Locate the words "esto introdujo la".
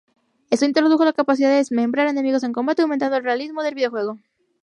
0.49-1.13